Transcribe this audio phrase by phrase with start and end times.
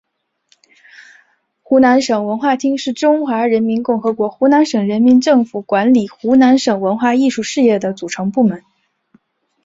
[1.61, 8.63] 湖南省文化厅是中华人民共和国湖南省人民政府管理湖南省文化艺术事业的组成部门。